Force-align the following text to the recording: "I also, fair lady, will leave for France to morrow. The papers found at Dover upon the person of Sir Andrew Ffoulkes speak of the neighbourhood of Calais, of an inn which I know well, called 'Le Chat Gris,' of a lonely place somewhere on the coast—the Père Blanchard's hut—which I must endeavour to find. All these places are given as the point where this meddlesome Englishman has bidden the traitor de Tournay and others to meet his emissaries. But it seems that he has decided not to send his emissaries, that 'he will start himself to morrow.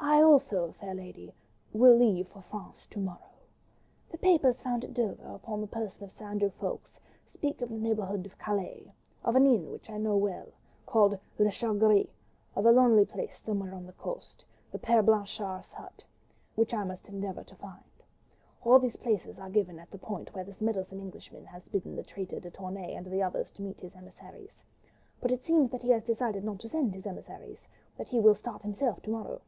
"I 0.00 0.22
also, 0.22 0.72
fair 0.80 0.94
lady, 0.94 1.34
will 1.72 1.94
leave 1.96 2.28
for 2.28 2.42
France 2.42 2.86
to 2.88 2.98
morrow. 2.98 3.18
The 4.10 4.18
papers 4.18 4.62
found 4.62 4.84
at 4.84 4.94
Dover 4.94 5.26
upon 5.26 5.60
the 5.60 5.66
person 5.66 6.04
of 6.04 6.12
Sir 6.12 6.24
Andrew 6.26 6.50
Ffoulkes 6.50 6.98
speak 7.34 7.60
of 7.60 7.68
the 7.68 7.76
neighbourhood 7.78 8.24
of 8.24 8.38
Calais, 8.38 8.92
of 9.24 9.34
an 9.36 9.46
inn 9.46 9.70
which 9.70 9.90
I 9.90 9.98
know 9.98 10.16
well, 10.16 10.48
called 10.86 11.18
'Le 11.38 11.50
Chat 11.50 11.78
Gris,' 11.80 12.08
of 12.54 12.66
a 12.66 12.70
lonely 12.72 13.04
place 13.04 13.40
somewhere 13.44 13.74
on 13.74 13.86
the 13.86 13.92
coast—the 13.92 14.78
Père 14.78 15.04
Blanchard's 15.04 15.72
hut—which 15.72 16.72
I 16.74 16.84
must 16.84 17.08
endeavour 17.08 17.42
to 17.44 17.56
find. 17.56 17.82
All 18.64 18.78
these 18.78 18.96
places 18.96 19.38
are 19.38 19.50
given 19.50 19.78
as 19.80 19.88
the 19.88 19.98
point 19.98 20.32
where 20.34 20.44
this 20.44 20.60
meddlesome 20.60 21.00
Englishman 21.00 21.44
has 21.46 21.64
bidden 21.66 21.96
the 21.96 22.04
traitor 22.04 22.38
de 22.40 22.50
Tournay 22.50 22.94
and 22.94 23.12
others 23.22 23.50
to 23.52 23.62
meet 23.62 23.80
his 23.80 23.94
emissaries. 23.96 24.62
But 25.20 25.32
it 25.32 25.44
seems 25.44 25.70
that 25.72 25.82
he 25.82 25.90
has 25.90 26.04
decided 26.04 26.44
not 26.44 26.60
to 26.60 26.68
send 26.68 26.94
his 26.94 27.06
emissaries, 27.06 27.58
that 27.96 28.08
'he 28.08 28.20
will 28.20 28.36
start 28.36 28.62
himself 28.62 29.02
to 29.02 29.10
morrow. 29.10 29.40